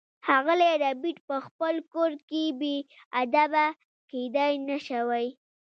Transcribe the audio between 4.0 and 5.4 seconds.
کیدای نشوای